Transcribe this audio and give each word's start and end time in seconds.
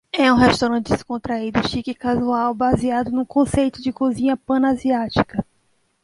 É 0.11 0.33
um 0.33 0.35
restaurante 0.35 0.87
descontraído, 0.91 1.61
chique 1.69 1.91
e 1.91 1.93
casual 1.93 2.55
baseado 2.55 3.11
num 3.11 3.23
conceito 3.23 3.83
de 3.83 3.93
cozinha 3.93 4.35
Pan-Asiática. 4.35 5.45